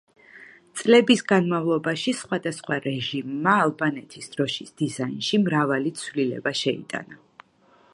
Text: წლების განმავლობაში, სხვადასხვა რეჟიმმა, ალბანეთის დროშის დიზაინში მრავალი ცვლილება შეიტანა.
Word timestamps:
წლების 0.79 1.21
განმავლობაში, 1.31 2.13
სხვადასხვა 2.21 2.79
რეჟიმმა, 2.87 3.55
ალბანეთის 3.67 4.33
დროშის 4.37 4.75
დიზაინში 4.83 5.45
მრავალი 5.47 5.97
ცვლილება 6.03 6.57
შეიტანა. 6.67 7.25